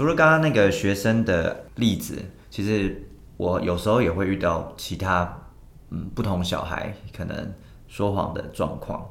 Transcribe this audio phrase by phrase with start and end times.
[0.00, 2.16] 除了刚刚那个学生的例子，
[2.48, 5.42] 其实我有时候也会遇到其他
[5.90, 7.52] 嗯不同小孩可能
[7.86, 9.06] 说谎的状况。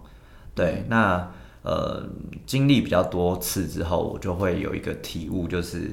[0.55, 1.31] 对，那
[1.61, 2.09] 呃
[2.47, 5.91] 经历比较多次之后，我就会有一个体悟，就是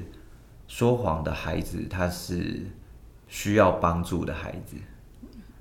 [0.67, 2.63] 说谎的孩子他是
[3.29, 4.79] 需要帮助的孩子，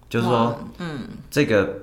[0.08, 1.78] 就是说，嗯，这个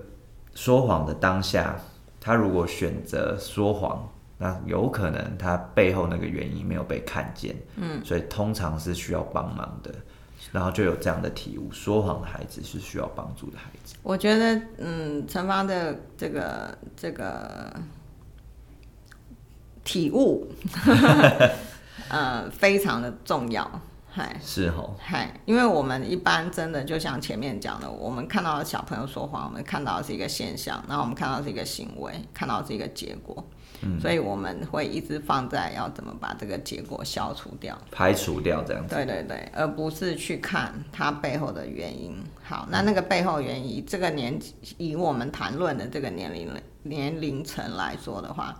[0.54, 1.78] 说谎的当下，
[2.18, 4.08] 他如果选择说谎。
[4.42, 9.94] 那有可能他背后那个原因没有被看见，嗯，所以通常是需要帮忙的，
[10.50, 13.94] 然后就有这样的体悟：说谎的孩子是需要帮助的孩子。
[14.02, 17.72] 我觉得，嗯，陈芳的这个这个
[19.84, 20.48] 体悟，
[22.10, 23.80] 呃，非常的重要，
[24.10, 33.44] 嗨，是哦，嗨，因为我们一般真的就像前面讲的，我们看到小朋友说谎，我们看到的是一个现象，然后我们看到是一个行为，看到是一个结果。
[34.00, 38.94] 所以我们会一直放在要怎么把这个结果消除掉、排除掉这样子。
[38.94, 42.16] 对对对，而不是去看它背后的原因。
[42.42, 44.38] 好，那那个背后原因，这个年
[44.78, 46.48] 以我们谈论的这个年龄
[46.82, 48.56] 年龄层来说的话，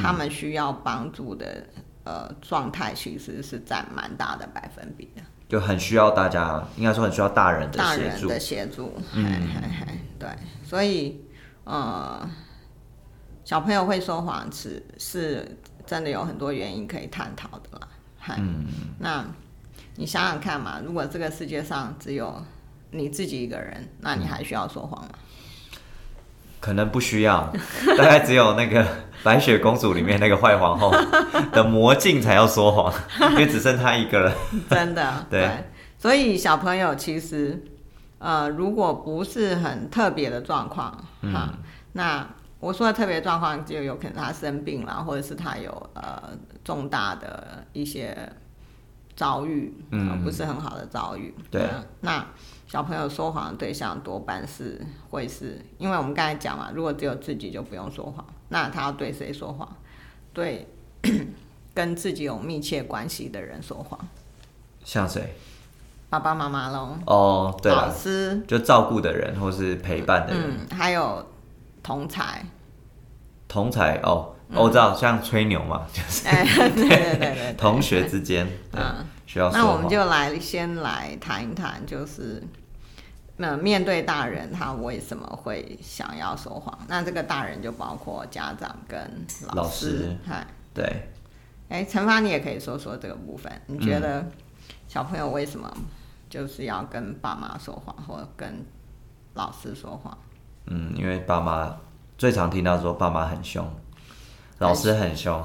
[0.00, 1.64] 他们需要帮助的
[2.04, 8.92] 呃状态其实是占蛮大的百分比的，就很需要大家，应该说很需要大人的大人的协助。
[9.14, 9.48] 嗯，
[10.18, 10.28] 对，
[10.64, 11.20] 所以
[11.64, 12.28] 呃。
[13.44, 15.46] 小朋友会说谎是是
[15.86, 17.88] 真的有很多原因可以探讨的啦。
[18.38, 18.64] 嗯，
[18.98, 19.22] 那
[19.96, 22.42] 你想想看嘛，如果这个世界上只有
[22.90, 25.10] 你自己一个人，那你还需要说谎吗？
[26.58, 27.52] 可能不需要，
[27.98, 28.86] 大概只有那个
[29.22, 30.90] 白雪公主里面那个坏皇后
[31.52, 32.90] 的魔镜才要说谎，
[33.32, 34.32] 因为只剩她一个人。
[34.70, 35.64] 真的， 对。
[35.98, 37.62] 所以小朋友其实，
[38.18, 41.52] 呃，如果不是很特别的状况，哈，
[41.92, 42.26] 那。
[42.64, 46.30] 我说的特别状况，就有可能他生病了，或者是他有呃
[46.64, 48.16] 重大的一些
[49.14, 51.34] 遭遇，嗯，不是很好的遭遇。
[51.50, 51.68] 对，
[52.00, 52.26] 那
[52.66, 54.80] 小朋友说谎的对象多半是
[55.10, 59.76] 会是，因为我们刚才讲嘛，如果只有自己就不用说谎，那他要对谁说谎？
[60.32, 60.66] 对
[61.74, 64.00] 跟自己有密切关系的人说谎。
[64.84, 65.36] 像谁？
[66.08, 66.96] 爸爸妈妈喽。
[67.06, 71.26] 哦，对老师，就照顾的人或是陪伴的人，嗯还有
[71.82, 72.44] 同才。
[73.54, 79.48] 同才哦，我知道，像吹牛嘛， 就是，对对对对，同学之间，嗯，需要。
[79.52, 82.42] 那我们就来先来谈一谈，就是
[83.36, 86.76] 那面对大人，他为什么会想要说谎？
[86.88, 90.44] 那这个大人就包括家长跟老师，嗨，
[90.74, 91.08] 对。
[91.68, 93.52] 哎，陈发，你也可以说说这个部分。
[93.66, 94.26] 你觉得
[94.88, 95.72] 小朋友为什么
[96.28, 98.66] 就是要跟爸妈说谎，或者跟
[99.34, 100.18] 老师说谎？
[100.66, 101.76] 嗯，因为爸妈。
[102.16, 103.68] 最常听到说爸妈很凶，
[104.58, 105.42] 老师很凶，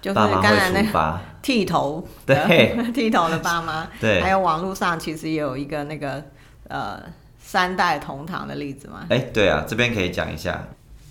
[0.00, 6.22] 就是刚才那个剃头，对， 剃头的爸妈，对，还有网络上其实也有一个那个
[6.68, 7.02] 呃
[7.38, 9.06] 三代同堂的例子嘛。
[9.10, 10.68] 哎，对啊，这边可以讲一下，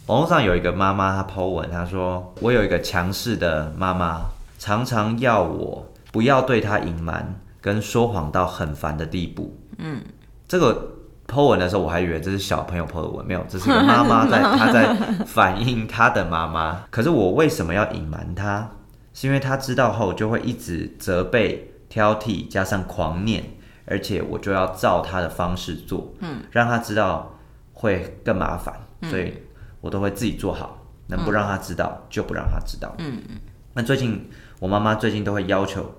[0.08, 4.22] 网络上有一个妈妈她 po 文，她说我有一个强势的妈妈，
[4.58, 9.60] 常常要我不要对她隐瞒跟说谎到很烦的地步。
[9.78, 10.02] 嗯，
[10.48, 10.93] 这个。
[11.34, 14.94] Po 文的时候，我还以为这是小朋友 Po 的文，没有，这是个妈妈在，她在
[15.26, 16.84] 反映她的妈妈。
[16.92, 18.70] 可是我为什么要隐瞒她？
[19.14, 23.44] 是因为她知道后就会一直责备、挑剔，加上狂念，
[23.86, 27.36] 而且我就要照她的方式做，嗯，让她知道
[27.74, 28.74] 会更麻烦，
[29.10, 29.34] 所以
[29.82, 30.78] 我都会自己做好，
[31.08, 32.94] 能不让她知道就不让她知道。
[33.00, 33.38] 嗯嗯。
[33.74, 34.30] 那最近
[34.60, 35.94] 我妈妈最近都会要求，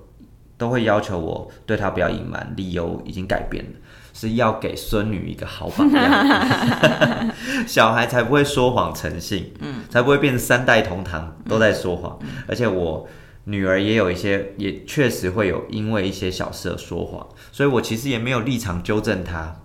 [0.56, 3.70] 都会要求我对她不要隐瞒，理由已经改变了。
[4.14, 7.30] 是要给孙女一个好榜样，
[7.66, 12.16] 小孩才不会说谎成性，嗯，才不会变成三代同堂都在说谎。
[12.46, 13.06] 而且我
[13.46, 19.56] 女儿也有一些，也确实会有因为一些小事而说谎，所以我其实也没有立场纠正她，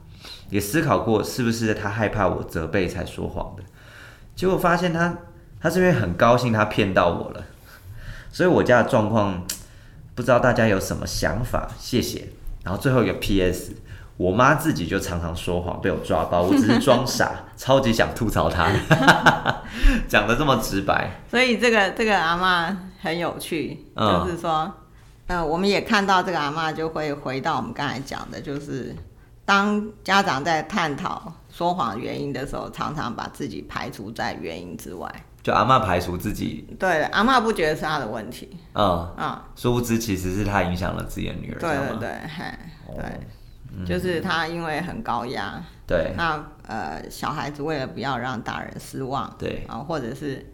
[0.49, 3.63] 也思考过是不是她害怕我责备才说谎的。
[4.35, 5.15] 结果发现她，
[5.61, 7.45] 她是因为很高兴她骗到我了。
[8.31, 9.45] 所以我家的状况，
[10.15, 11.69] 不知道大家有什么想法？
[11.79, 12.29] 谢谢。
[12.63, 13.73] 然后最后一个 P.S.
[14.19, 16.41] 我妈自己就常常说谎，被我抓包。
[16.41, 18.69] 我只是装傻， 超级想吐槽她，
[20.09, 21.09] 讲的这么直白。
[21.31, 24.69] 所以这个这个阿妈很有趣，就是说，
[25.27, 28.93] 呃，我们也看到这个阿妈就会回到我们刚才讲的，就是
[29.45, 35.09] 当家长在探讨说谎原因的时候，常常把自己排除在原因之外。
[35.41, 38.49] 就阿妈排除自己，对，阿妈不觉得是他的问题。
[38.73, 41.57] 嗯嗯，殊不知其实是他影响了自己的女儿。
[41.57, 42.09] 对对对，
[42.97, 43.19] 对。
[43.85, 49.65] 就是他因为很高压，对，那呃小孩子为了不要让大人失望，对。
[49.67, 50.45] 啊，或者是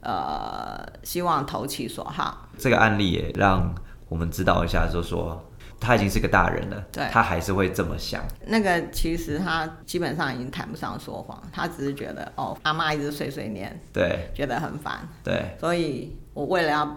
[0.00, 2.48] 呃希望投其所好。
[2.58, 3.74] 这个案例也让
[4.08, 5.42] 我们知道一下，就说
[5.80, 7.06] 他已经是个大人了，对。
[7.10, 8.22] 他还是会这么想。
[8.46, 14.30] 那个其实他基本上已经谈不上说谎，他只是觉得哦，阿妈一直碎碎念，对。
[14.34, 16.96] 觉得很烦，对，所以我为了要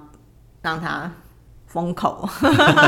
[0.61, 1.11] 让他
[1.65, 2.27] 封口，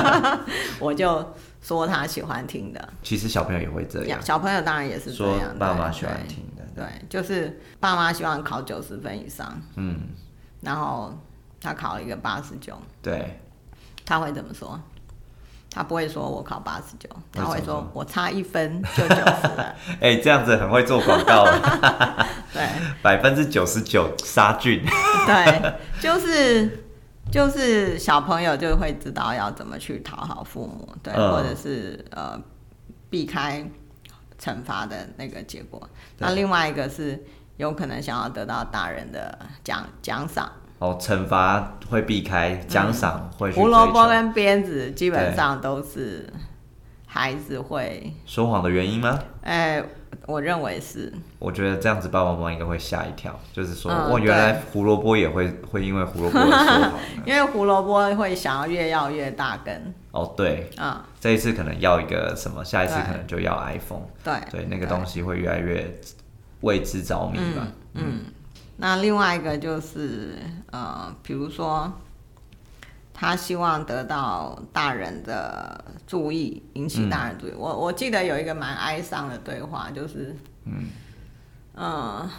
[0.80, 2.90] 我就说他喜欢听的。
[3.04, 6.64] 其实小朋友也会这样，小朋友当然也是这说样，对爸妈喜欢对听的。
[6.76, 10.00] 对，就是爸妈希望考九十分以上，嗯，
[10.62, 11.14] 然后
[11.62, 13.40] 他考了一个八十九，对，
[14.06, 14.80] 他会怎么说？
[15.72, 19.22] 他不会说我考八十九，他会说我差一分就九十
[19.56, 19.76] 了。
[20.02, 21.46] 哎、这样子很会做广告，
[22.52, 22.68] 对
[23.04, 24.84] 百分之九十九杀菌。
[25.28, 26.86] 对，就是
[27.32, 32.40] 就是小朋友就会知道要怎么去讨好父母，对，嗯或者是呃
[33.10, 33.64] 避开
[34.40, 35.90] 惩罚的那个结果。
[36.18, 37.24] 那另外一个是
[37.58, 40.52] 有可能想要得到大人的奖奖赏。
[40.80, 44.08] 哦，惩罚会避开，奖赏会去胡萝卜。
[44.08, 46.32] 跟鞭子基本上都是
[47.06, 49.20] 孩子会，说谎的原因吗？
[49.42, 49.84] 哎、
[50.26, 56.94] 我认为是，我觉得这样子爸爸妈妈应该会吓一跳，就是说，嗯哇，原来胡萝卜也会会因为胡萝卜说谎。
[57.26, 66.00] 因为胡萝卜会想要越要越大根哦，对，啊、这一次可能要一个什么，下一次可能就要 iPhone，对对，那个东西会越来越
[66.62, 67.68] 为之着迷吧。
[67.94, 68.26] 嗯，
[68.78, 70.36] 那另外一个就是
[70.72, 71.92] 呃，比如说
[73.20, 77.52] 他希望得到大人的注意，引起大人注意。
[77.52, 80.34] 我我记得有一个蛮哀伤的对话，就是
[80.64, 80.88] 嗯
[81.76, 82.30] 嗯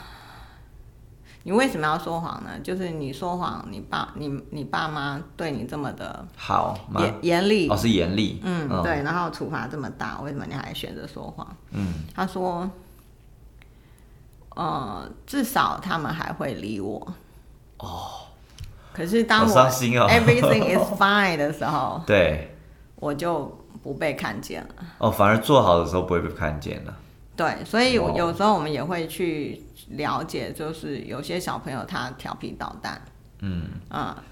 [1.42, 2.58] 你为什么要说谎呢？
[2.60, 6.74] 就是你说谎，你爸你你爸妈对你这么的好？
[6.98, 8.40] 严严厉，哦，是严厉。
[8.42, 11.46] 嗯，对，然后处罚这么大，为什么你还选择说谎？
[11.72, 12.70] 嗯，他说，
[14.54, 17.12] 呃，至少他们还会理我。
[17.78, 18.10] 哦，
[18.92, 22.54] 可是当我 everything is fine 的时候，对，
[22.96, 23.44] 我就
[23.82, 24.74] 不被看见了。
[24.98, 26.96] 哦，反而做好的时候不会被看见了。
[27.36, 33.00] 对，所以哇有时候我们也会去了解，就是有些小朋友他调皮捣蛋，
[33.40, 34.22] 嗯，啊、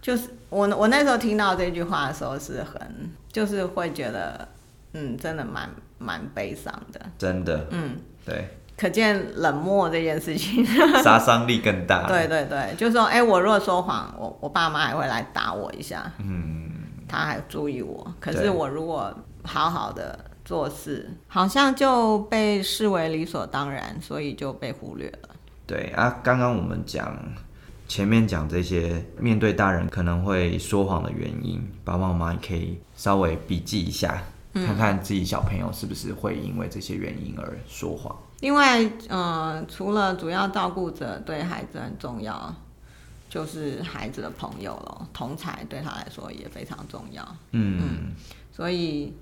[0.00, 4.46] 就是我我那时候听到这句话的时候是很，就是会觉得，
[4.92, 5.68] 嗯，真的蛮
[5.98, 7.00] 蛮悲伤的。
[7.18, 8.48] 真的，嗯，对，
[8.82, 10.66] 可见冷漠这件事情。
[11.04, 12.08] 杀伤力更大。
[12.08, 16.68] 对，对对，就是说，哎、我如果说谎，我我爸妈还会来打我一下，嗯，
[17.06, 18.12] 他还注意我。
[18.18, 19.14] 可是我如果
[19.44, 25.28] 好好的做事，好像就被视为理所当然，所以就被忽略了。
[25.64, 27.16] 对啊，刚刚我们讲
[27.86, 34.24] 前面讲这些面对大人可能会说谎的原因，爸爸妈妈也可以稍微笔记一下，
[34.54, 38.12] 看看自己小朋友是不是会因为这些原因而说谎。
[38.42, 42.52] 另外，嗯、除了主要照顾者对孩子很重要，
[43.30, 47.24] 就是孩子的朋友了，同才对他来说也非常重要。
[47.52, 48.12] 嗯，
[48.52, 49.16] 所以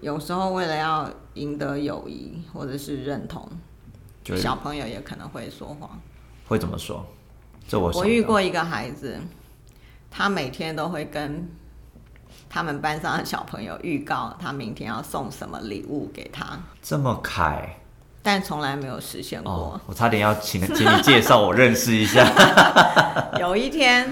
[0.00, 3.44] 有时候为了要赢得友谊或者是认同，
[4.36, 5.90] 小朋友也可能会说谎。
[6.46, 7.04] 会怎么说？
[7.66, 9.18] 这我我遇过一个孩子，
[10.12, 11.50] 他每天都会跟
[12.48, 17.80] 他们班上的小朋友预告他明天要送什么礼物给他，这么凯
[18.24, 19.52] 但从来没有实现过。
[19.52, 22.26] 哦，我差点要请请你介绍我认识一下。
[23.38, 24.08] 有一天，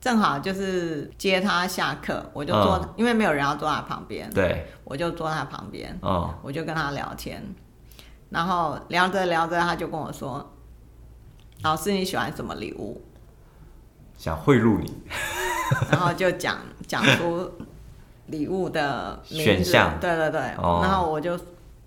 [0.00, 7.40] 正好就是接他下课，我就坐，嗯因为没有人要坐他旁边，对，我就坐他旁边，哦，我就跟他聊天，
[8.28, 10.52] 然后聊着聊着，他就跟我说
[11.62, 13.00] ：“老师，你喜欢什么礼物？”
[14.18, 14.92] 想贿赂你，
[15.92, 17.48] 然后就讲讲出
[18.26, 21.38] 礼物的名选项对对对，哦然后我就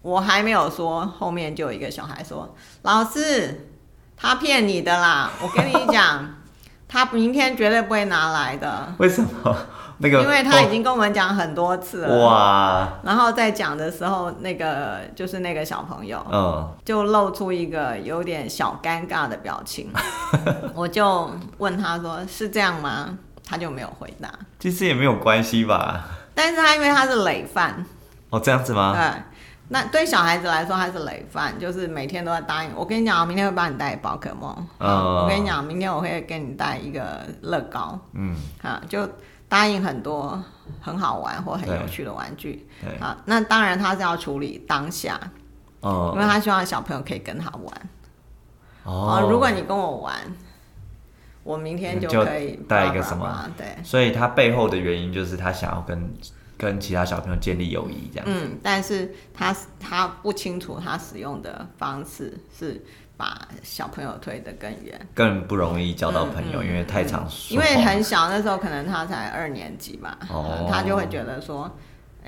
[0.05, 3.67] 我还没有说，后面就有一个小孩说：“老师，
[4.15, 5.31] 他骗你的啦！
[5.41, 6.35] 我跟你讲，
[6.87, 9.57] 他明天绝对不会拿来的，为什么？
[9.97, 19.89] 那个因为他已经跟我们讲很多次了。”哇，然后在讲的时候，那个就是那个小朋友嗯，就露出一个有点小尴尬的表情，
[20.75, 24.29] 我就问他说：“是这样吗？”他就没有回答。
[24.59, 26.03] 其实也没有关系吧？
[26.35, 27.83] 但是他因为他是累犯，
[28.29, 28.93] 哦，这样子吗？
[28.93, 29.21] 对，
[29.67, 32.69] 那对小孩子来说他是累犯，就是每天都在答应。
[32.75, 34.87] 我跟你讲，我明天会帮你带宝可梦，嗯。
[34.89, 39.09] 我跟你讲，明天我会给你带一个乐高，嗯，啊，就
[39.49, 40.39] 答应很多
[40.81, 45.19] 很好玩或很有趣的玩具，对，啊，那当然他是要处理当下，
[45.81, 47.89] 因哦为他希望小朋友可以跟他玩，
[48.83, 49.09] 哦。
[49.09, 50.15] 啊，如果你跟我玩，
[51.43, 53.67] 我明天就可以带一个什么对。
[53.83, 56.11] 所以他背后的原因就是他想要跟
[56.57, 58.25] 跟其他小朋友建立友谊，这样。
[58.27, 62.81] 嗯，但是他他不清楚他使用的方式是
[63.17, 65.07] 把小朋友推得更远。
[65.13, 71.69] 更不容易交到朋友，因为太常说嗯因为很小那时候，可能他才二年级吧，哦他就会觉得说，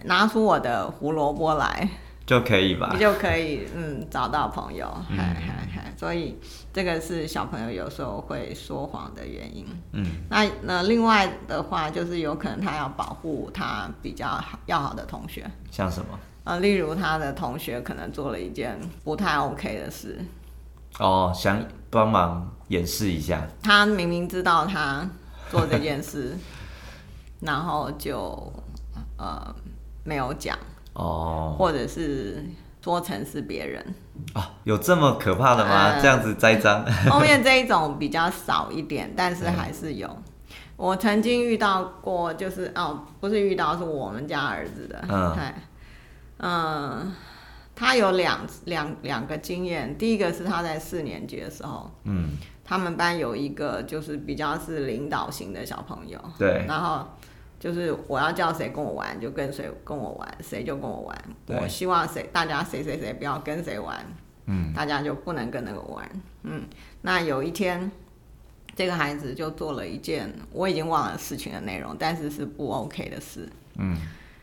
[0.04, 1.90] 拿出我的胡萝卜来，
[2.26, 3.00] 就可以吧你？
[3.00, 6.38] 就可以嗯找到朋友，嗯嗨嗨嗨，所以
[6.78, 9.66] 这个是小朋友有时候会说谎的原因。
[9.94, 16.20] 嗯，那那另外的话，就是有可能他要保护他比较好要好的同学，像什么？
[16.44, 20.24] 呃，例如他的同学可能做了一件不太 OK 的事，
[21.00, 23.48] 哦，想帮忙掩饰一下。
[23.64, 25.10] 他明明知道他
[25.50, 26.38] 做这件事，
[27.40, 28.54] 然后就
[29.18, 29.56] 呃
[30.04, 30.56] 没有讲，
[30.94, 32.46] 哦或者是
[32.88, 33.86] 说成是别人。
[34.32, 35.92] 啊，有这么可怕的吗？
[35.96, 36.86] 呃这样子栽赃？
[37.12, 40.10] 后面这一种比较少一点，但是还是有。
[40.78, 45.44] 我曾经遇到过，就是哦，不是遇到，是我们家儿子的，嗯对
[46.38, 47.14] 嗯，
[47.76, 49.98] 他有两两两个经验。
[49.98, 57.06] 第一个是他在四年级的时候，嗯，他们班有一个就是比较是领导型的小朋友，对然后
[57.60, 61.24] 就是我要叫谁跟我玩就跟谁跟我玩，谁就跟我玩。
[61.48, 63.98] 我希望谁大家谁谁谁不要跟谁玩，
[64.46, 66.10] 嗯，大家就不能跟那个玩。
[66.44, 66.64] 嗯，
[67.02, 67.92] 那有一天，
[68.76, 73.50] 这个孩子就做了一件我已经忘了事情的内容，但是是不 OK 的事。
[73.80, 73.98] 嗯，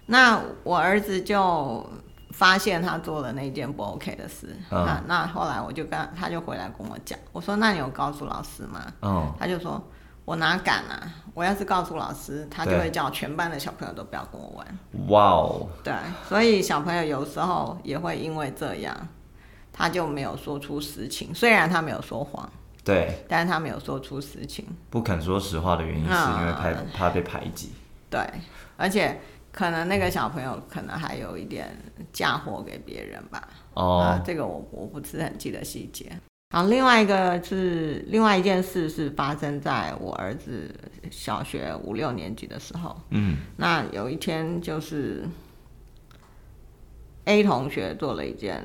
[0.06, 1.88] 那我儿子就
[2.30, 4.48] 发现他做了那件不 OK 的事。
[4.70, 8.92] 嗯那那后来我就跟他他就回来跟我讲，我说那你有告诉老师吗？
[9.00, 9.80] 哦，他就说
[10.24, 11.14] ：“我哪敢啊！
[11.34, 14.78] 我要是告诉老师，他就会叫全班的小朋友都不要跟我玩。
[15.08, 15.92] 哇哦，对，
[16.28, 19.08] 所以小朋友有时候也会因为这样，
[19.72, 21.34] 他就没有说出实情。
[21.34, 22.50] 虽然他没有说谎，
[22.82, 24.64] 对，但是他没有说出实情。
[24.88, 27.72] 不肯说实话的原因是因为怕嗯怕被排挤。
[28.08, 28.20] 对，
[28.76, 29.20] 而且
[29.52, 31.76] 可能那个小朋友可能还有一点
[32.12, 33.38] 嫁祸给别人吧。
[33.74, 36.10] 啊哦，，这个我我不是很记得细节。
[36.54, 40.72] 好，另外一个是另外一件事是发生在我儿子
[41.10, 42.96] 小学五六年级的时候。
[43.10, 45.28] 嗯，那有一天就是
[47.24, 48.64] A 同学做了一件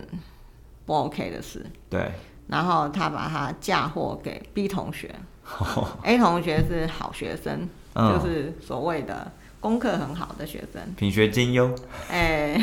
[0.86, 2.12] 不 OK 的事，对，
[2.48, 5.10] 然后他把他嫁祸给 B 同学。
[6.04, 10.80] A 同学是好学生，嗯就是所谓的功课很好的学生。
[10.96, 11.74] 品学兼优。
[12.12, 12.56] 哎、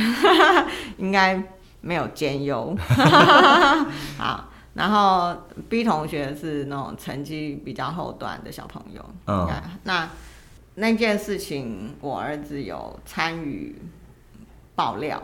[0.98, 1.42] 应该
[1.80, 2.76] 没有兼优。
[4.16, 5.34] 好，然后
[5.68, 9.04] B 同学是那种成绩比较后段的小朋友。
[9.26, 10.08] 嗯啊那
[10.74, 13.74] 那件事情，我儿子有参与
[14.74, 15.22] 爆料。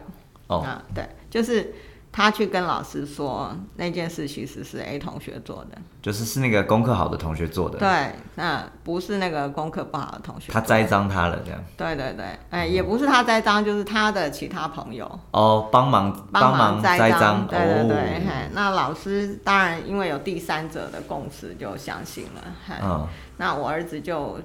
[0.48, 1.72] 哦，啊，对，就是
[2.12, 5.78] 他去跟老师说那件事其实是 A 同学做的。
[6.02, 10.52] 就是是那个功课好的同学做的，对，那不是那个功课不好的同学。
[10.52, 11.60] 他栽赃他了，这样。
[11.76, 15.08] 对对对，哎、也不是他栽赃，就是他的其他朋友。
[15.30, 24.40] 哦，帮忙帮忙栽栽赃，对对对，哦，嘿，那老师当然因为有第三者的共识就相信了，嘿，嗯，那我儿子就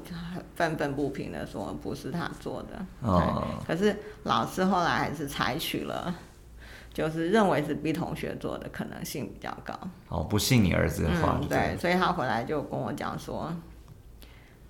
[0.56, 6.14] 愤愤不平的说不是他做的，哦可是老师后来还是采取了，
[6.98, 9.72] 就是认为是 B 同学做的可能性比较高，
[10.10, 13.54] 哦，不信你儿子的话，嗯，对，所以他回来就跟我讲说，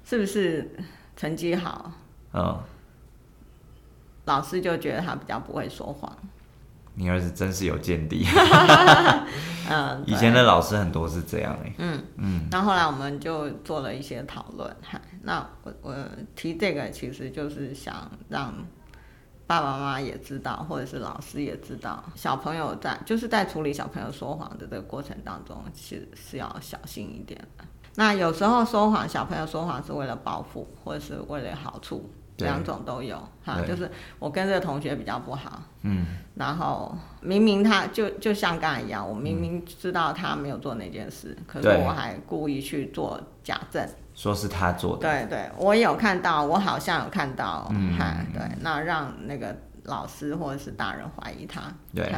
[0.04, 0.70] 是不是
[1.16, 1.90] 成绩好，
[2.34, 2.60] 嗯，
[4.26, 6.18] 老师就觉得他比较不会说谎，
[6.96, 8.26] 你儿子真是有见地。
[9.72, 15.96] 嗯，以前的老师很多是这样哎，嗯嗯，那后来我们就做了一些讨论，嗨，那我我
[16.36, 18.54] 提这个其实就是想让
[19.48, 27.64] 爸爸妈妈也知道，或者是老师也知道，小朋友在就是在处理小朋友说谎的这个过程当中，其实是要小心一点的。
[27.96, 33.62] 那有时候说谎，小朋友说谎是为了报复，或者是为了好处，对两种都有哈。
[33.66, 33.90] 就是
[34.20, 43.88] 我跟这个同学比较不好，嗯，然后明明他就就像刚才一样，我明明知道他没有做那件事，可是我还故意去做假证。
[44.18, 47.96] 说是他做的，对对，我有看到，我好像有看到，嗯。
[47.96, 52.12] 嗨，对，那让那个老师或者是大人怀疑他，对。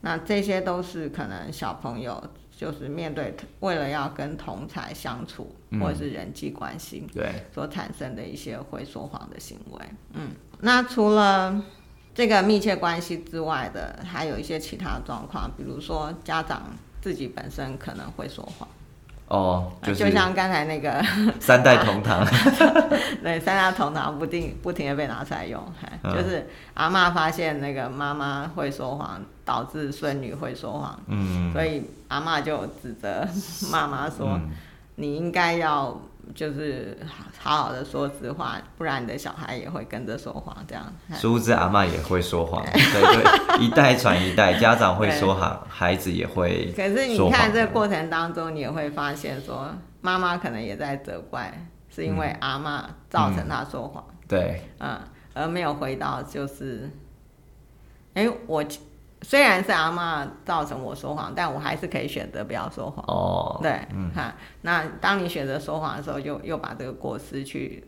[0.00, 2.20] 那这些都是可能小朋友
[2.50, 5.78] 就是面对为了要跟同才相处，嗯。
[5.80, 9.80] 或者是人际关系，对，所产生的一些会说谎的行为。
[10.14, 11.62] 嗯，那除了
[12.12, 16.62] 这个密切关系之外的，还有一些其他状况，比如说家长
[17.00, 18.68] 自己本身可能会说谎，
[19.30, 21.02] 哦，就是像刚才那个
[21.40, 22.26] 三代同堂，
[23.22, 25.62] 对三代同堂不定不停的被拿出来用，
[26.04, 33.26] 就是阿妈发现那个妈妈会说谎，导致孙女会说谎，嗯，所以阿妈就指责
[33.72, 34.28] 妈妈说。
[34.30, 34.50] 嗯。
[34.96, 35.98] 你应该要
[36.34, 36.96] 就是
[37.38, 40.56] 好好的说实话，不然你的小孩也会跟着说谎。
[40.66, 46.72] 这样，殊不知阿妈也会说谎，对对，一代传一代，家长会说谎，孩子也会。
[46.76, 54.04] 可是你看这个过程当中，你也会发现说，妈妈可能也在责怪，是因为阿妈造成他说谎。
[54.28, 55.00] 对，嗯，
[55.34, 56.90] 而没有回到就是，
[58.14, 58.64] 哎，我。
[59.22, 63.04] 虽然是阿妈造成我说谎，但我还是可以选择不要说谎。
[63.06, 67.84] 哦，对，嗯，哈，那当你选择说谎的时候，就又把这个过失去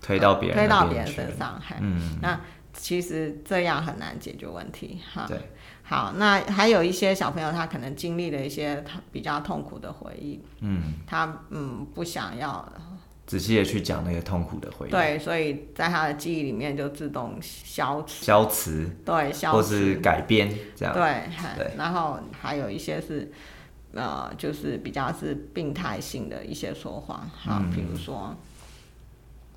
[0.00, 2.38] 推到别人推到别人身上，嗯，那
[2.72, 5.24] 其实这样很难解决问题，哈。
[5.26, 5.38] 对，
[5.82, 12.66] 好，那还有一些小朋友，他可能经历了一些他比较痛苦的回忆，嗯，他嗯不想要。
[13.26, 21.22] 仔细的去讲那个痛苦的回忆，对，所以在他的记忆里面就自动消词，消词，对，消或是改编这样，对，
[21.56, 23.32] 对，然后还有一些是，
[23.94, 28.36] 呃，就是比较是病态性的一些说谎，哈，比如说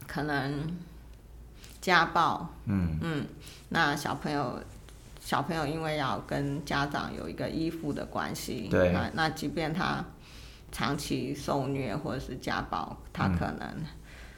[0.07, 0.65] 可能
[1.81, 2.97] 家暴，嗯。
[3.01, 3.25] 嗯，
[3.67, 4.61] 那小朋友
[5.19, 10.05] 小朋友因为要跟家长有一个依附的关系，对，那即便他。
[10.71, 13.67] 长期受虐或者是家暴，他可能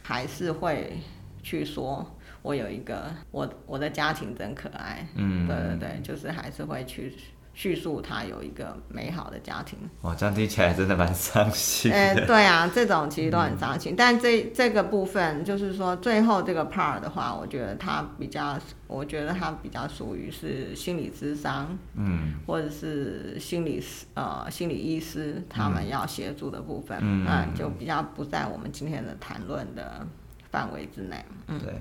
[0.03, 0.99] 还是会
[1.41, 2.05] 去说
[2.41, 7.13] ：“我有一个我我的家庭真可爱。”嗯，对对对，就是还是会去。
[7.53, 11.91] 叙述他有一个美好的家庭，哇，这样听起来真的蛮伤心。
[11.91, 13.95] 哎，对啊，这种其实都很伤心。
[13.97, 30.07] 但这这个部分，就是说最后这个 part 的话，我觉得他比较，我觉得他比较属于是心理智商，嗯，或者是心理师呃心理医师他们要协助的部分，嗯，就比较不在我们今天的谈论的
[30.49, 31.25] 范围之内。
[31.47, 31.73] 嗯，对。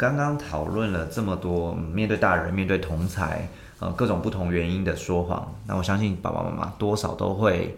[0.00, 3.46] 刚刚讨论了这么多，面对大人、面对同才，
[3.80, 7.76] 呃，各种不同原因的说谎，那我相信爸爸妈妈多少都会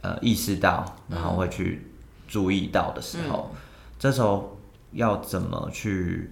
[0.00, 1.90] 呃意识到，然后会去
[2.28, 3.50] 注意到的时候，
[3.98, 4.56] 这时候
[4.92, 6.30] 要怎么去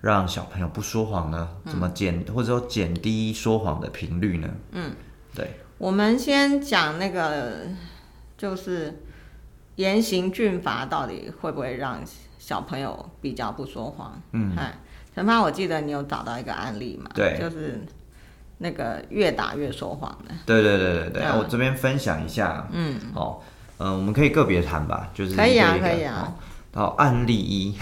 [0.00, 1.48] 让小朋友不说谎呢？
[1.64, 4.48] 怎么减或者说减低说谎的频率呢？
[4.70, 4.92] 嗯，
[5.34, 7.62] 对，我们先讲那个，
[8.38, 9.02] 就是
[9.74, 12.00] 严刑峻法到底会不会让？
[12.46, 14.72] 小朋友比较不说谎，嗯，哎，
[15.12, 17.10] 陈芳，我记得你有找到一个案例嘛？
[17.12, 17.84] 对，就是
[18.58, 20.32] 那个越打越说谎的。
[20.46, 23.40] 对对对对对，我这边分享一下，嗯，哦，
[23.78, 26.32] 嗯，我们可以个别谈吧，就是可以啊，可以啊。
[26.72, 27.76] 好，案例一，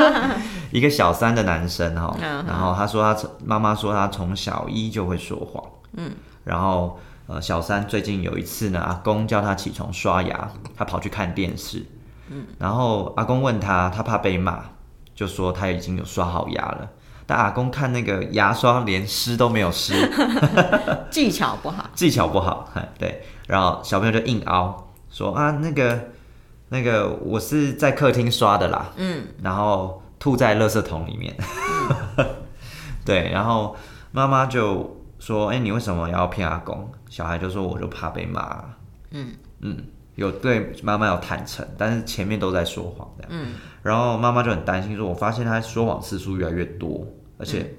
[0.72, 5.62] 一个小三的男生哈，然后他说他妈妈说他从小一就会说谎，
[5.98, 6.10] 嗯，
[6.44, 11.84] 然后呃小三最近有一次呢，阿公叫他起床刷牙，他跑去看电视。
[12.58, 14.62] 然后阿公问他，他怕被骂，
[15.14, 16.88] 就说他已经有刷好牙了。
[17.26, 19.94] 但阿公看那个牙刷连湿都没有湿，
[21.10, 22.68] 技巧不好， 技巧不好。
[22.98, 26.08] 对，然后小朋友就硬凹说啊，那个
[26.70, 28.90] 那个我是在客厅刷的啦。
[28.96, 31.36] 嗯，然后吐在垃圾桶里面。
[33.04, 33.76] 对，然后
[34.10, 36.90] 妈妈就说，哎，你为什么要骗阿公？
[37.08, 38.64] 小孩就说，我就怕被骂。
[39.12, 39.84] 嗯嗯。
[40.20, 43.30] 有对妈妈有坦诚，但是前面都在说谎这样。
[43.32, 47.06] 嗯，然后妈妈就很担心，说我发现他说谎次数越来越多，
[47.38, 47.74] 而且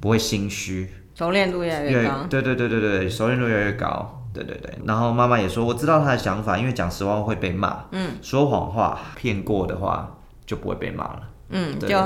[0.00, 2.26] 不会心虚，熟练度越来越高。
[2.28, 4.24] 对对对对对，熟练度越来越高。
[4.34, 7.84] 对对对，然后妈妈也说，我知道他的想法，因为讲实话会被骂。
[7.92, 11.22] 嗯，说谎话骗过的话就不会被骂了。
[11.50, 11.96] 嗯，就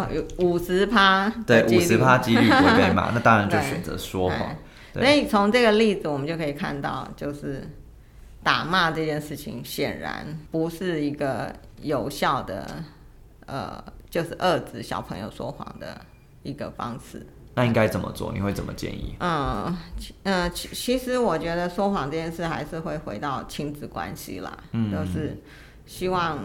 [0.45, 4.39] 五十趴，对五十趴几率不会被骂， 那当然就选择说谎。
[4.93, 7.67] 所以从这个例子我们就可以看到，就是。
[8.43, 12.83] 打骂这件事情显然不是一个有效的，
[13.47, 16.01] 呃，就是遏制小朋友说谎的
[16.43, 17.25] 一个方式。
[17.55, 18.33] 那应该怎么做？
[18.33, 19.15] 你会怎么建议？
[19.21, 19.77] 嗯，
[20.25, 24.59] 嗯，其其实我觉得说谎这件事还是会回到亲子关系啦，
[24.91, 25.37] 就是
[25.87, 26.39] 希望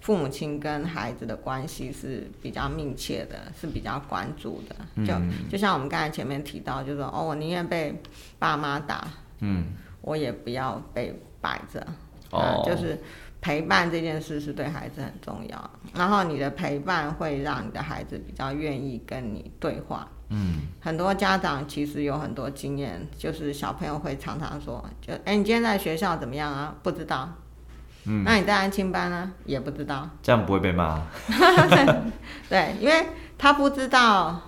[0.00, 5.04] 父母亲跟孩子的关系是比较密切的，是比较关注的。
[5.04, 5.14] 就
[5.50, 8.00] 就像我们刚才前面提到，就是说，哦，我宁愿被
[8.38, 9.08] 爸妈打，
[9.40, 9.64] 嗯。
[10.04, 11.84] 我也不要被摆着，
[12.30, 13.02] 哦，就是
[13.40, 15.70] 陪伴这件事是对孩子很重要。
[15.94, 20.06] 然后你的陪伴会让你的孩子比较愿意跟你对话。
[20.28, 26.74] 嗯，很多家长其实有很多经验，就是小朋友会常常说，就哎，你今天在学校怎么样啊？
[26.82, 27.30] 不知道。
[28.06, 29.32] 嗯，那你在安亲班呢？
[29.46, 30.06] 也不知道。
[30.22, 31.00] 这样不会被骂。
[32.50, 33.06] 对，因为
[33.38, 34.38] 他不知道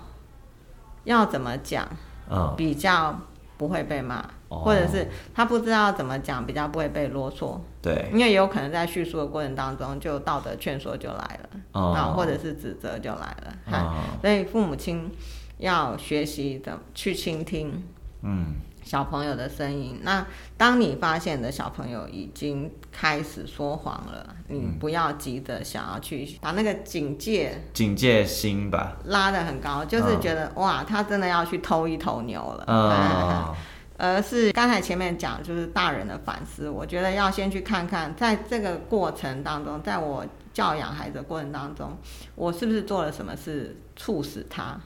[1.05, 1.87] 要怎么讲，
[2.29, 3.19] 嗯，比较
[3.57, 4.23] 不会被骂。
[4.49, 11.91] 哦或者是他不知道怎么讲，比较不会被啰嗦，对，因为有可能在叙述的过程当中，就道德劝说就来了，哦。
[11.91, 13.77] 啊，或者是指责就来了，哈。
[13.77, 15.11] 哦所以父母亲
[15.57, 17.83] 要学习的去倾听，
[18.21, 19.99] 嗯，小朋友的声音。
[20.03, 24.79] 那当你发现的小朋友已经开始说谎了，你嗯。
[24.79, 32.63] 不要急着想要去把那个警戒警戒心吧，拉得很高，就是觉得、哇，他真的要去偷一头牛了。
[32.67, 33.55] 嗯，
[33.97, 36.69] 而是刚才前面讲，就是大人的反思。
[36.69, 41.97] 我觉得要先去看看，在这个过程当中，在我教养孩子的过程当中，
[42.35, 44.79] 我是不是做了什么事促使他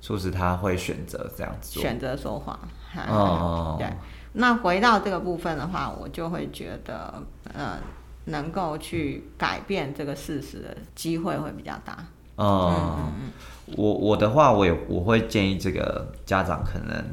[0.00, 1.82] 促使他会选择这样做。
[1.82, 2.58] 选择说谎？
[2.92, 3.88] 哈哦对。
[4.34, 7.20] 那回到这个部分的话，我就会觉得，
[7.52, 7.78] 呃，
[8.26, 11.96] 能够去改变这个事实的机会会比较大。
[12.36, 13.32] 嗯，
[13.76, 17.04] 我我的话，我也我会建议这个家长可能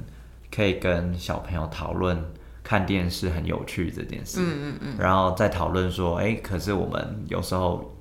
[0.55, 2.23] 可以跟小朋友讨论
[2.63, 7.93] 看电视很有趣这件事，嗯嗯嗯，然后再讨论说，哎、可是我们有时候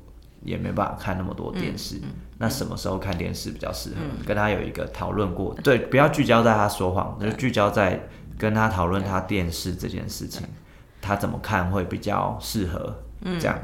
[0.42, 2.00] 也没办法看那么多电视，
[2.38, 3.96] 那什么时候看电视比较适合？
[4.24, 8.00] 跟他有一个讨论过，对，不要聚焦在他说谎，就聚焦在
[8.38, 10.46] 跟他讨论他电视这件事情，
[11.00, 12.94] 他怎么看会比较适合，
[13.40, 13.58] 这样，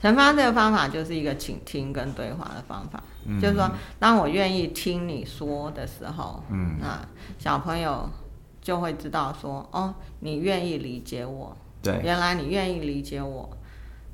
[0.00, 3.02] 陈发这个方法就是一个倾听跟对话的方法，
[3.40, 6.98] 就是说，当我愿意听你说的时候，嗯，那
[7.38, 8.08] 小朋友
[8.60, 13.48] 就会知道说，哦，你愿意理解我，对，原来你愿意理解我，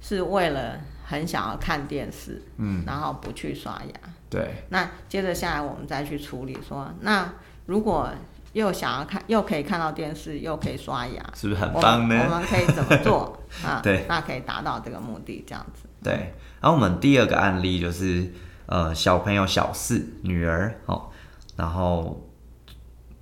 [0.01, 4.11] 是为了很想要看电视，嗯，然后不去刷牙。
[4.31, 7.33] 对，那接着下来我们再去处理说，那
[7.64, 8.11] 如果
[8.59, 12.16] 又想要看，又可以看到电视，又可以刷牙，是不是很棒呢？
[12.16, 13.81] 们我们可以怎么做 啊？
[13.81, 15.88] 对，那可以达到这个目的，这样子。
[16.03, 18.33] 对，然后我们第二个案例就是，
[18.66, 21.09] 呃，小朋友小四女儿哦，
[21.55, 22.29] 然后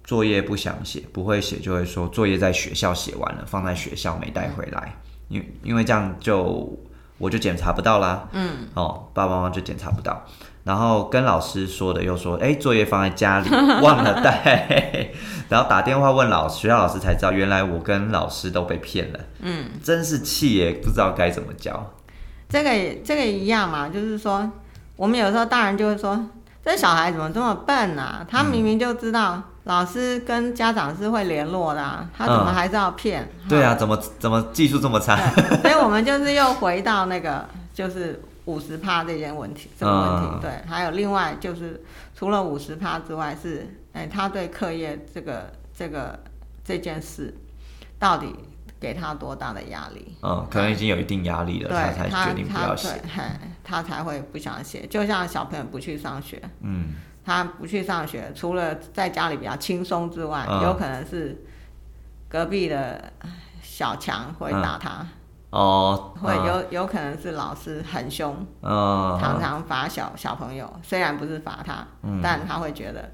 [0.05, 4.97] 作业不想写，不会写就会说作业在学校写完了，放在学校没带回来，
[5.29, 6.79] 因因为这样就
[7.19, 10.25] 我就检查不到啦，嗯，哦，爸爸妈妈就检查不到，
[10.67, 13.49] 然后跟老师说的又说，哎，作业放在家里
[13.81, 15.09] 忘了带，
[15.49, 21.93] 然后打电话问老师，学校老师才知道，原来我跟老师都被骗了，嗯，真是气耶，不知道该怎么教。
[22.49, 24.51] 这个也这个也一样嘛，就是说，
[24.97, 26.21] 我们有时候大人就会说，
[26.65, 28.27] 这小孩怎么这么笨啊？
[28.29, 33.29] 他明明就知道老师跟家长是会联络的、啊，他怎么嗯还是要骗？
[33.49, 35.17] 对啊，怎么怎么技术这么差？
[35.63, 41.81] 所以我们就是又回到那个 就是五十趴这件问题，这个问题，嗯对，还有另外就是
[42.15, 46.19] 除了五十趴之外是，哎，他对课业这个这个
[46.65, 47.33] 这件事
[47.99, 48.35] 到底
[48.81, 50.17] 给他多大的压力？
[50.23, 53.03] 嗯，可能已经有一定压力了，对他才他决定不要写。，
[53.65, 54.87] 他才会不想写。
[54.87, 61.45] 就像小朋友不去上学，嗯，他不去上学，除了在家里比较轻松之外，嗯有可能是
[62.29, 63.13] 隔壁的
[63.61, 65.05] 小强会打他，
[65.57, 72.21] 哦，会嗯有有可能是老师很凶，嗯，常常罚小小朋友，虽然不是罚他，嗯。
[72.23, 73.11] 但他会觉得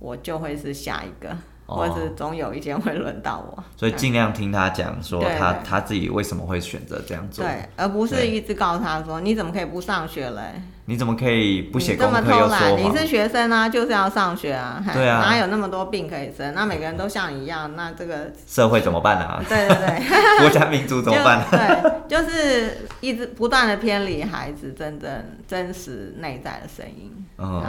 [0.00, 3.64] 我就会是下一个，哦或者是总有一天会轮到我。
[3.76, 7.44] 所以尽量听他讲说他他自己为什么会选择这样做。
[7.44, 10.62] 对，而不是一直告诉他说你怎么可以不上学嘞？
[10.88, 12.94] 你怎么可以不写你这么功课又偷懒，说谎？
[12.94, 16.54] 你是学生啊，就是要上学啊，嘿对啊哪有那么多病可以生？
[16.54, 19.42] 那每个人都像你一样，那这个社会怎么办啊？
[19.48, 21.44] 对对对， 国家民族怎么办？
[22.08, 25.10] 就对，就是一直不断的偏离孩子真正
[25.48, 27.12] 真实内在的声音。
[27.38, 27.64] 嗯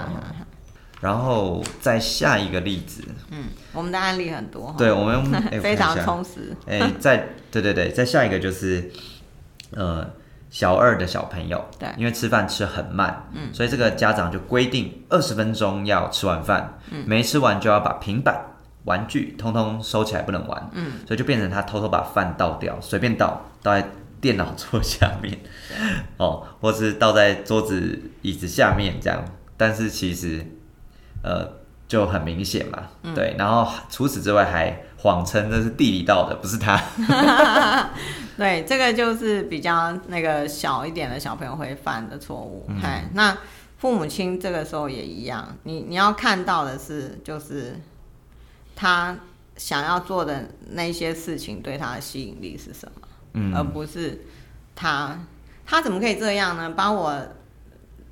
[0.99, 4.67] 然后再下一个例子，嗯，我们的案例很多。
[4.67, 6.55] 哈，对我们 哎非常充实。
[6.65, 8.91] 哎，再对对对，再下一个就是，
[9.71, 10.09] 呃，
[10.49, 11.87] 小二的小朋友，对。
[11.97, 18.35] 因为吃饭吃很慢，嗯，所以这个家长就规定二十分钟要吃完饭，嗯，没吃完就要把平板、
[18.85, 23.87] 玩具通通收起来，不能玩，嗯，所以就变成他偷偷把饭倒掉，随便倒，倒在
[24.19, 25.37] 电脑桌下面，
[26.17, 29.23] 哦，或是倒在桌子、椅子下面这样，
[29.55, 30.43] 但是其实，
[31.27, 31.57] 呃。
[31.89, 32.83] 就很明显嘛，
[33.15, 36.77] 对，然后除此之外还谎称这是地理到的，不是他，
[38.35, 42.65] 对，这个就是比较那个小一点的小朋友会犯的错误。
[42.67, 43.37] 嗯哎、那
[43.77, 47.79] 父母亲这个时候也一样，你你要看到的是，就是
[48.75, 49.15] 他
[49.55, 54.25] 想要做的那些事情对他的吸引力是什么，嗯而不是
[54.75, 55.17] 他
[55.65, 56.69] 他怎么可以这样呢？
[56.71, 57.17] 把我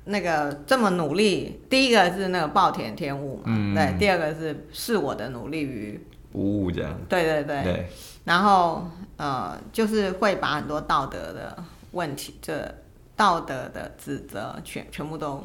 [0.06, 3.74] 那个这么努力，第一个是那个暴殄天物嘛，嗯。
[3.74, 6.00] 对，第二个是是我的努力于，
[6.32, 7.88] 无误这样，对对对，对，
[8.24, 12.74] 然后呃，就是会把很多道德的问题，这
[13.14, 15.44] 道德的指责全全部都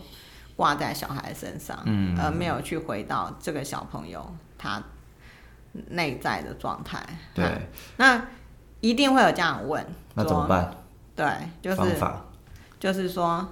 [0.56, 2.18] 挂在小孩身上，嗯。
[2.20, 4.26] 而没有去回到这个小朋友
[4.58, 4.82] 他
[5.90, 7.04] 内在的状态。
[7.34, 7.46] 对。
[7.46, 7.62] 嗯
[7.98, 8.26] 那
[8.82, 10.74] 一定会有家长问，那怎么办？
[11.16, 11.28] 对，
[11.62, 11.96] 就是
[12.80, 13.48] 就是说，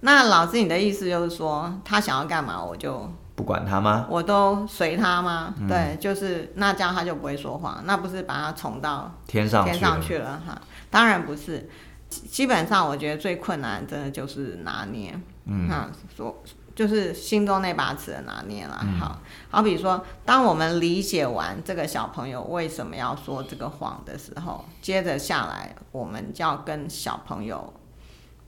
[0.00, 4.06] 那老师你的意思就是说，他想要干嘛我就不管他吗？
[4.08, 5.54] 我都随他吗？
[5.58, 10.60] 嗯对，就是那这样他就不会说谎，那不是把他宠到天上去了天上去了哈？
[10.90, 11.68] 当然不是，
[12.08, 15.14] 基基本上我觉得最困难真的就是拿捏，
[15.46, 16.42] 嗯，哈，说
[16.74, 18.78] 就是心中那把尺的拿捏了。
[18.82, 19.18] 嗯好，
[19.50, 27.72] 好比说，当我们理解完这个小朋友为什么要说这个谎的时候，接着下来我们就要跟小朋友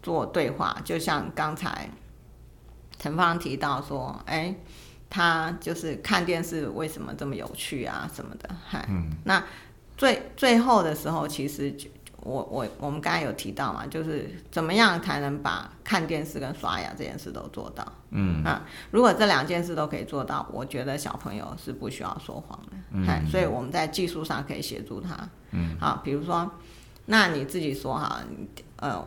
[0.03, 1.89] 做对话，就像刚才
[2.99, 4.55] 陈芳提到说，哎。
[5.13, 8.89] 他就是看电视为什么这么有趣啊什么的，嗨，
[9.25, 9.43] 那
[9.97, 11.75] 最最后的时候，其实
[12.19, 17.85] 我我我们刚才有提到嘛，就是怎么样才能把看电视跟刷牙这件事都做到？
[18.11, 22.77] 嗯啊，如果这两件事都可以做到，我觉得小朋友是不需要说谎的。
[22.93, 25.29] 嗯，所以我们在技术上可以协助他。
[25.51, 26.49] 嗯，好，比如说，
[27.07, 29.05] 那你自己说哈，你呃。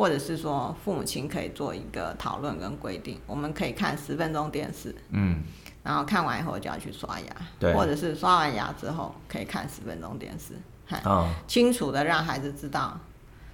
[0.00, 5.42] 或者是说，父母亲可以做一个讨论跟规定，我们可以看十分钟电视，嗯，
[5.82, 7.26] 然后看完以后就要去刷牙，
[7.58, 10.54] 对或者是刷完牙之后可以看十分钟电视，
[10.86, 12.98] 嗨哦，清楚的让孩子知道，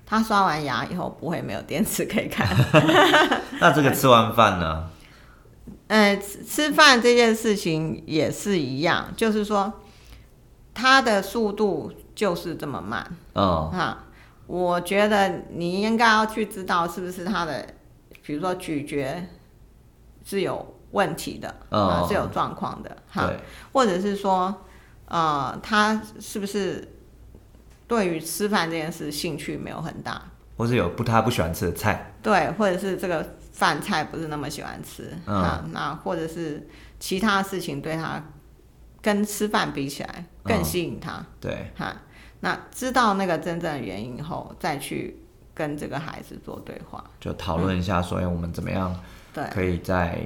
[0.07, 2.47] 他刷完牙以后不会没有电视可以看。
[3.59, 4.89] 那这个吃完饭呢？
[5.89, 9.73] 呃，吃吃饭这件事情也是一样，就是说，
[10.73, 13.05] 他的速度就是这么慢
[13.35, 14.05] 嗯，啊。
[14.47, 17.67] 我觉得你应该要去知道是不是他的，
[18.23, 19.27] 比如说咀嚼
[20.25, 23.31] 是有问题的，哦啊，是有状况的，哈。
[23.73, 24.55] 或者是说，
[25.07, 26.87] 呃，他是不是
[27.87, 30.23] 对于吃饭这件事兴趣没有很大？
[30.57, 35.37] 或是有不他不喜欢吃的菜，对，或者是这个饭菜不是那么喜欢吃，嗯。
[35.37, 36.67] 啊，那或者是
[36.99, 38.25] 其他事情对他
[39.03, 40.65] 跟吃饭比起来更嗯。
[40.65, 41.95] 吸引他，对，哈、
[42.41, 45.17] 那知道那个真正的原因以后，再去
[45.55, 48.95] 跟这个孩子做对话，就讨论一下，所以、我们怎么样
[49.33, 50.21] 对，可以在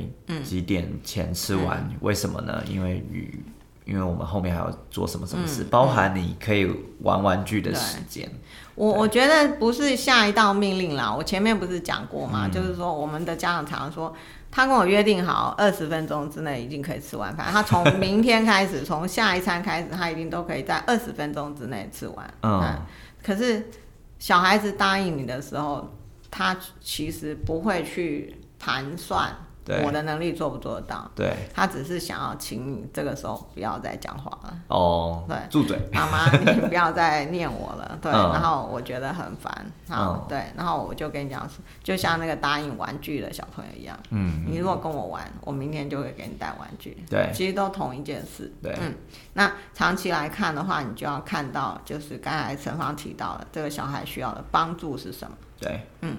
[0.44, 1.88] 几点前吃完？
[2.00, 2.62] 为什么呢？
[2.68, 3.42] 因为与
[3.86, 6.70] 因为我们后面还要做什么什么事，包含你可以
[7.00, 8.30] 玩玩具的时间。
[8.76, 14.14] 我我觉得不是下一道命令啦，我前面不是讲过嘛，嗯就是说我们的家长常常说，
[14.50, 22.34] 他跟我约定好二十分钟之内一定可以吃完饭，他从明天开始，从下一餐开始，他一定都可以在二十分钟之内吃完。
[22.42, 22.76] 嗯，
[23.22, 23.70] 可是
[24.18, 25.88] 小孩子答应你的时候，
[26.30, 29.49] 他其实不会去盘算对
[29.84, 34.56] 我的能力做不做得到，对，他只是想要请你这个时候不要再讲话了。
[34.68, 35.36] 哦，对。
[35.48, 38.32] 住嘴，妈妈，你不要再念我了，对，嗯。
[38.32, 40.26] 然后我觉得很烦，好，嗯。
[40.28, 41.48] 对，然后我就跟你讲，
[41.82, 47.30] 就像那个答应玩具的小朋友一样，嗯，你如果跟我玩，我明天就会给你带玩具，对。
[47.32, 48.76] 其实都同一件事，对。
[48.80, 48.94] 嗯，
[49.34, 55.36] 那长期来看的话，你就要看到，就是刚才陈芳提到的，这个小孩需要的帮助是什么？
[55.60, 56.16] 对，嗯。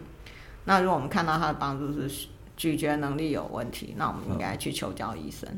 [0.63, 2.27] 那如果我们看到他的帮助是
[2.62, 5.50] 咀嚼能力有问题，那我们应该去求教医生。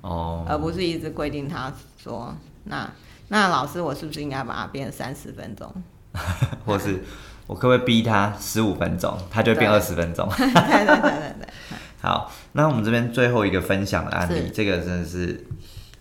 [0.00, 2.90] 哦，而不是一直规定他说，那
[3.28, 5.72] 那老师我是不是应该把它变三十分钟？
[6.66, 7.04] 或是
[7.46, 10.28] 我可不可以逼他十五分钟，他就会变二十分钟？
[10.36, 11.48] 对对对对对，
[12.02, 15.46] 好，那我们这边最后一个分享的案例，这个真的是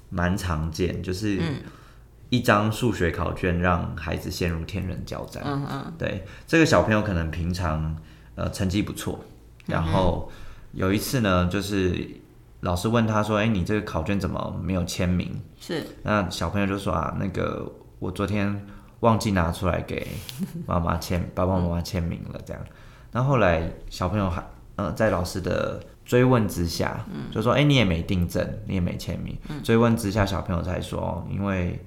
[0.10, 1.62] 蛮常见，就是嗯
[2.30, 5.44] 一张数学考卷让孩子陷入天人交战。
[5.46, 7.96] 嗯嗯对，这个小朋友可能平常
[8.34, 9.24] 呃成绩不错，
[9.68, 10.32] 然后
[10.74, 12.08] 有一次呢，就是
[12.62, 18.66] 老师问他说：“哎、你这个考卷怎么没有签名是？”那小朋友就说：“啊，那个我昨天
[19.02, 20.08] 忘记拿出来给
[20.66, 22.64] 妈妈签，爸爸妈妈签名了。”这样，
[23.12, 24.44] 那后后来小朋友还
[24.76, 29.38] 呃在老师的追问之下，就说：“哎、你也没订正，你也没签名。
[29.64, 31.80] 追问之下，小朋友才说：“因为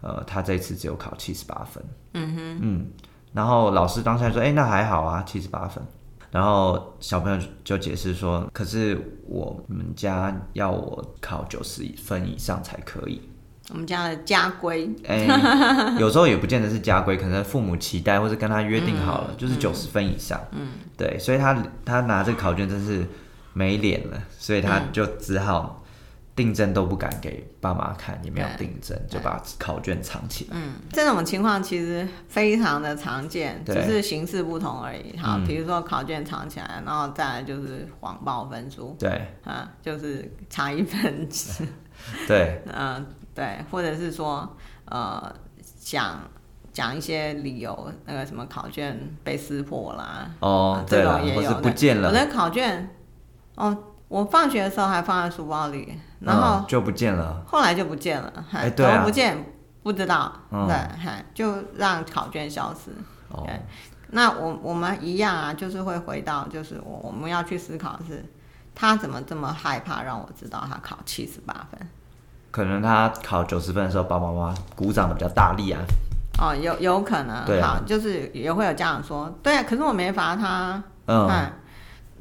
[0.00, 1.82] 呃他这次只有考七十八分。”
[2.14, 2.86] 嗯哼，嗯。
[3.32, 5.82] 然后老师当下说：“哎、那还好啊，七十八分。”
[6.32, 13.20] 然后小朋友就解释说：“可是我们家要我考九十分以上才可以。
[13.70, 15.26] 我们家的家规，哎，
[16.00, 20.40] 有时候也不见得是家规，可能父母期待或者跟他约定好了，就是九十分以上。
[20.52, 23.06] 嗯，对，所以他他拿这个考卷真是
[23.52, 25.81] 没脸了，所以他就只好
[26.34, 28.66] 订正都不敢给爸妈看，也没有对。
[28.66, 30.50] 订正，就把考卷藏起来。
[30.52, 33.74] 嗯，这种情况其实非常的常见，对。
[33.74, 35.16] 只是形式不同而已。
[35.18, 35.44] 好，嗯。
[35.46, 39.28] 比如说考卷藏起来，然后再来就是谎报分数，对。
[39.44, 41.28] 啊，就是差一分，
[42.26, 42.62] 对。
[42.72, 45.34] 嗯，对，或者是说呃
[45.78, 46.18] 讲
[46.72, 52.88] 讲一些理由，那个什么考卷被撕破啦，哦，这种也有或是不见了，我的考卷，
[53.56, 53.76] 哦，
[54.12, 57.42] 我放学的时候还放在书包里，然后嗯就不见了。
[57.46, 62.90] 后来就不见了，嗨哎对啊怎么不见不知道，嗯对，嗨，就让考卷消失。
[63.30, 63.58] 哦对，
[64.10, 68.22] 那我我们一样啊，就是会回到，就是我我们要去思考的是，
[68.74, 71.88] 他怎么这么害怕让我知道他考七十八分？
[72.50, 75.80] 可能他考九十分的时候，爸爸妈妈鼓掌的比较大力啊。
[76.38, 81.52] 哦，有有可能，对啊好，就是也会有家长说，对啊，可是我没罚他，嗯，嗯，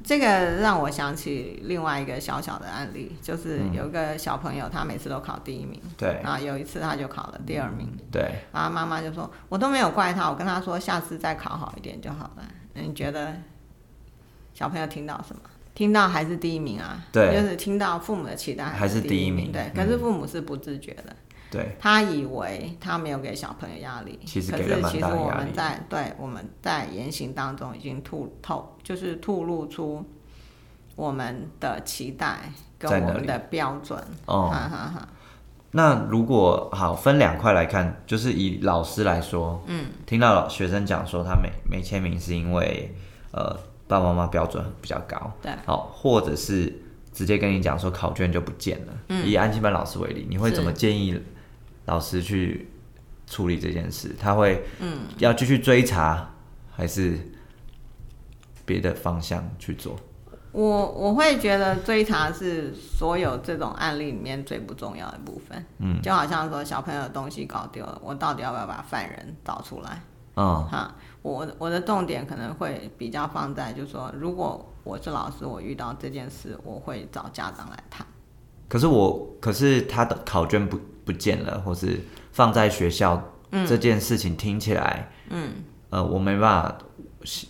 [0.04, 0.28] 这个
[0.62, 12.44] 让我想起另外一个小小的案例，就是嗯有一个小朋友，他每次都考第一名，对然后有一次他就考了第二名，对，然后妈妈就说，我都没有怪他，我跟他说下次再考好一点就好了。
[12.74, 13.34] 你觉得
[14.54, 15.42] 小朋友听到什么？
[15.74, 17.04] 听到还是第一名啊？
[17.12, 21.16] 对就是听到父母的期待还是第一名对，嗯可是父母是不自觉的。
[21.52, 25.44] 对，他以为他没有给小朋友压力，其实可给了蛮是其实我大的压力。
[25.44, 30.04] 们在对我们在言行当中已经吐透，就是吐露出
[30.96, 34.00] 我们的期待跟我们的标准。
[34.26, 34.50] 哦。
[34.50, 35.08] 哈哈哈。
[35.74, 42.94] 那如果好分两块来看，就是以老师来说，嗯，听到老学生讲说他没没签名是因为
[43.32, 46.82] 呃爸爸妈妈标准比较高，对，好，或者是
[47.14, 48.94] 直接跟你讲说考卷就不见了。
[49.08, 51.18] 嗯，以安心班老师为例，你会怎么建议
[51.92, 52.70] 老师去
[53.28, 54.16] 处理这件事？
[54.18, 56.34] 他会嗯要继续追查，
[56.72, 57.20] 还是
[58.66, 60.00] 别的方向去做？
[60.54, 65.66] 我我会觉得追查是所有这种案例里面最不重要的部分。
[65.80, 70.02] 嗯，就好像说小朋友的东西搞丢了，我到底要不要把犯人找出来？
[70.38, 78.08] 嗯，哈，我我的重点可能会比较放在，就是说，如果我是老师，我遇到这件事，我会找家长来谈。
[78.70, 82.00] 可是我，可是他的考卷不不见了，或是
[82.32, 83.22] 放在学校，
[83.68, 85.50] 这件事情听起来，嗯，
[85.90, 86.78] 呃，我没办法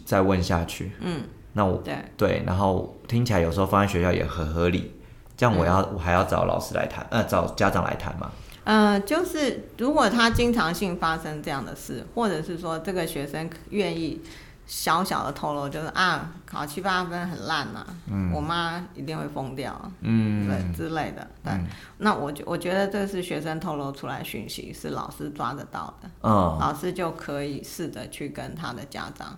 [0.06, 1.22] 再问下去，嗯，
[1.54, 4.94] 那我对，对，然后听起来有时候放在学校也很合理，
[5.38, 8.32] 这样我要、我还要找老师来谈，呃，找家长来谈嘛，
[8.64, 14.22] 呃，就是如果他经常性发生这样的事，或者是说这个学生愿意
[14.72, 17.86] 小小的透露，就是啊，考七八分很烂呐、
[18.34, 21.52] 我妈一定会疯掉，嗯，对之类的，对。
[21.98, 29.38] 那我觉我觉得这是学生透露出来讯息，是老师抓得到的，嗯，老师就可以试着去跟他的家长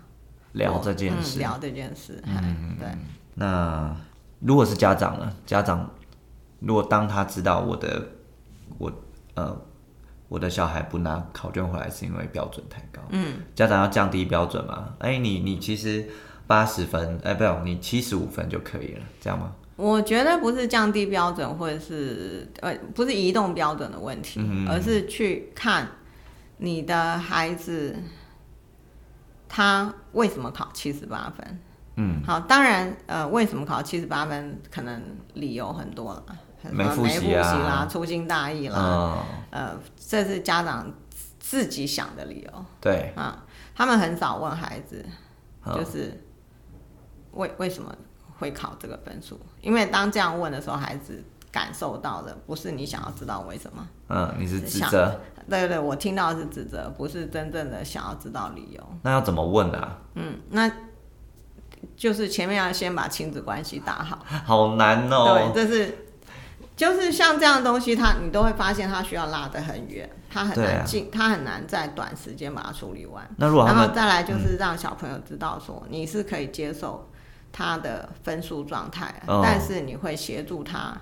[0.52, 2.88] 聊这件事，嗯、聊这件事，嗯，对。
[3.34, 3.92] 那
[4.38, 5.34] 如果是家长呢？
[5.44, 5.90] 家长
[6.60, 8.08] 如果当他知道我的
[8.78, 8.92] 我
[9.34, 9.60] 呃
[10.34, 14.92] 我的小孩不拿考卷回来是因为标准太高，嗯，家长要降低标准嘛？
[14.98, 16.04] 哎、你你其实
[16.44, 19.52] 八十分，哎、不用，你七十五分就可以了，这样吗？
[19.76, 25.86] 我觉得不是降低标准，或者是呃，不是移动标准的问题，而是去看
[26.56, 27.96] 你的孩子
[29.48, 31.60] 他为什么考七十八分。
[31.94, 35.00] 嗯，好，当然，呃，为什么考七十八分，可能
[35.34, 36.24] 理由很多了，
[36.72, 39.18] 没复习啦，粗心大意啦，嗯，
[39.50, 40.92] 呃，这是家长
[41.38, 43.44] 自己想的理由对，啊。
[43.74, 45.04] 他们很少问孩子，
[45.64, 46.22] 嗯就是
[47.32, 47.92] 为为什么
[48.38, 49.40] 会考这个分数？
[49.60, 53.88] 因为当这样问的时候，孩子感受到的不是你想要知道为什么。
[54.08, 58.80] 嗯，你是指想责，对对，我听到的是指责，不是真正的想要知道理由。
[59.02, 59.98] 那要怎么问啊？
[60.14, 60.70] 嗯，那
[61.96, 64.24] 就是前面要先把亲子关系打好。
[64.44, 66.03] 好难哦、对，这是
[66.76, 73.24] 就是像这样的东西，它你都会发现它需要拉得很远，它很难进，它很难在短时间把它处理完。
[73.36, 77.08] 那如果然后再来就是让小朋友知道说，你是可以接受
[77.52, 79.40] 他的分数状态，哦。
[79.44, 80.96] 但是你会协助他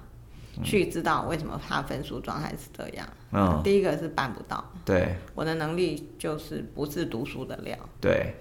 [0.62, 3.08] 去知道为什么他分数状态是这样。
[3.30, 5.16] 嗯，第一个是办不到，对。
[5.34, 8.36] 我的能力就是不是读书的料，对，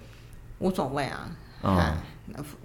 [0.58, 1.30] 无所谓啊。
[1.62, 1.96] 嗯看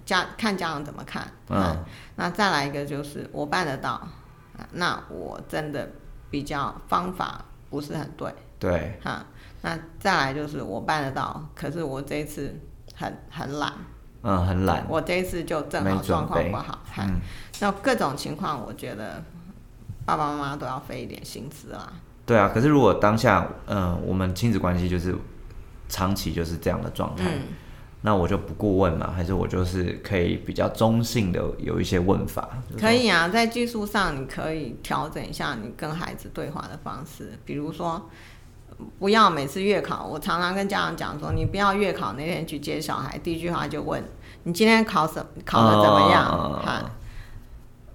[0.04, 1.26] 家看家长怎么看。
[1.48, 1.84] 嗯，
[2.16, 4.12] 那再来一个就是我办得到，啊
[4.72, 5.88] 那我真的
[6.30, 9.24] 比较方法不是很对对，哈。
[9.62, 12.54] 那再来就是我办得到，可是我这一次
[12.94, 13.72] 很很懒，
[14.22, 17.04] 嗯，很懒，我这一次就正好状况不好，哈。
[17.06, 17.20] 嗯，
[17.60, 19.22] 那各种情况，我觉得
[20.04, 21.92] 爸爸妈妈都要费一点心思啦。
[22.24, 22.50] 对啊。
[22.54, 25.14] 可是如果当下，嗯、我们亲子关系就是
[25.88, 27.42] 长期就是这样的状态，嗯，
[28.02, 32.48] 那我就不过问嘛，还是我就是可以比较中性的有一些问法？
[32.80, 38.08] 可以啊，在技术上你可以调整一下你跟孩子对话的方式，比如说。
[39.00, 44.00] 不要每次月考，我常常跟家长讲说，你不要月考那天去接小孩，第一句话就问
[44.44, 45.14] 你今天考什
[45.44, 46.90] 考的怎么样？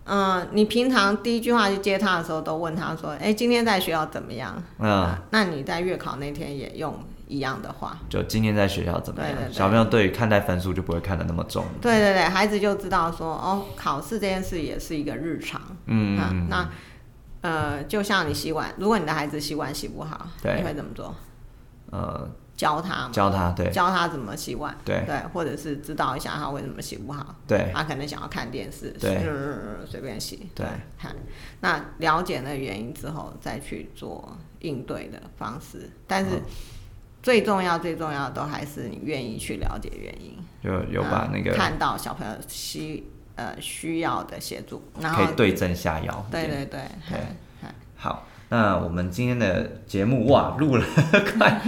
[0.03, 4.61] 嗯，你平常第一句话去接他的时候，都问他说，哎、今天在学校怎么样？
[4.79, 6.93] 嗯，啊那你在月考那天也用
[7.27, 7.97] 一样的话。
[8.09, 9.31] 就今天在学校怎么样？
[9.31, 11.65] 对对对小朋友对于看待分数就不会看得那么重。
[11.81, 15.61] 对对对，孩子就知道说，哦，考试这件事也是一个日常。
[15.85, 16.69] 嗯啊，那
[17.41, 21.13] 呃，就像你洗碗，如果你的孩子洗碗洗不好，你会怎么做？
[21.91, 27.35] 呃，教他，教他，对教他怎么洗碗，对对，或者是指导一下他为什么洗不好。
[27.45, 30.65] 对他可能想要看电视，对嗯随便洗，对，
[30.97, 31.13] 看。
[31.59, 35.89] 那了解了原因之后，再去做应对的方式。
[36.07, 36.41] 但是
[37.23, 46.25] 最重要、最重要的都还是你愿意去了解原因，就有把那个啊看到小朋友需呃需要的协助，然后可以对症下药。
[46.29, 46.81] 对对对，
[47.95, 50.85] 好，那我们今天的节目哇，录了
[51.39, 51.61] 快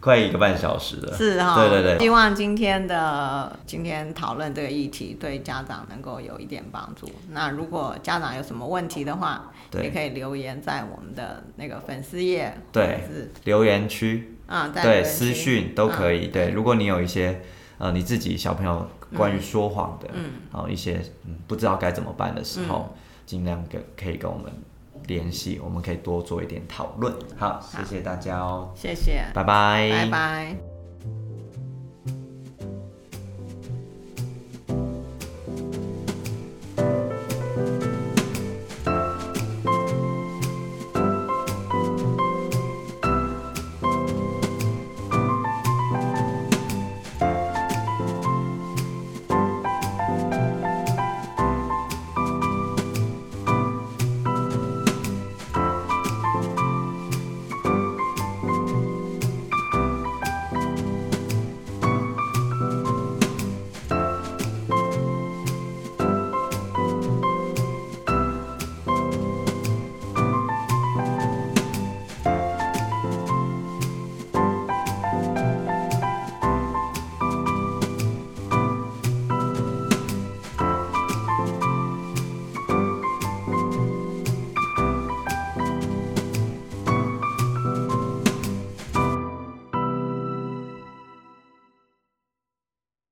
[0.00, 1.16] 快一个半小时了。
[1.16, 7.10] 是哈，对对对希望今天的今天讨论这个议题对家长能够有一点帮助。
[7.30, 16.26] 那如果家长有什么问题的话，也可以留言在我们的那个粉丝页，对是留言区啊，对私讯都可以。
[16.26, 17.40] 嗯对，如果你有一些
[17.78, 18.86] 呃你自己小朋友
[19.16, 22.94] 关于说谎的，嗯，然后一些嗯不知道该怎么办的时候，
[23.24, 24.50] 尽量跟可以跟我们
[25.06, 27.14] 联系，我们可以多做一点讨论。
[27.38, 30.79] 好，谢谢大家哦，谢谢，拜拜，拜拜。